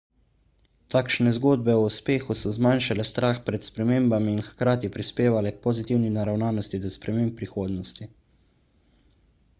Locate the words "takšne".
0.93-1.29